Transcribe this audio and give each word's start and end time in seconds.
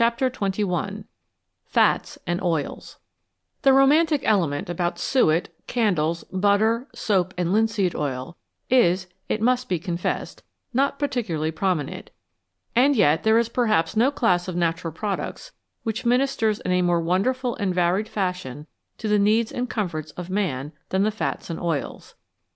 236 0.01 0.35
CHAPTER 0.41 0.63
XXI 0.65 1.05
FATS 1.63 2.17
AND 2.25 2.41
OILS 2.41 2.97
THE 3.61 3.71
romantic 3.71 4.21
element 4.23 4.67
about 4.67 4.97
suet, 4.97 5.49
candles, 5.67 6.23
butter, 6.33 6.87
soap, 6.95 7.35
and 7.37 7.53
linseed 7.53 7.93
oil 7.93 8.35
is, 8.67 9.05
it 9.29 9.43
must 9.43 9.69
be 9.69 9.77
confessed, 9.77 10.41
not 10.73 10.97
particularly 10.97 11.51
prominent, 11.51 12.09
and 12.75 12.95
yet 12.95 13.21
there 13.21 13.37
is 13.37 13.49
perhaps 13.49 13.95
no 13.95 14.09
class 14.09 14.47
of 14.47 14.55
natural 14.55 14.91
products 14.91 15.51
which 15.83 16.03
ministers 16.03 16.59
in 16.61 16.71
a 16.71 16.81
more 16.81 16.99
won 16.99 17.21
derful 17.21 17.55
and 17.57 17.75
varied 17.75 18.09
fashion 18.09 18.65
to 18.97 19.07
the 19.07 19.19
needs 19.19 19.51
and 19.51 19.69
comforts 19.69 20.09
of 20.13 20.31
man 20.31 20.71
than 20.89 21.03
the 21.03 21.11
fats 21.11 21.51
and 21.51 21.59
oils. 21.59 22.15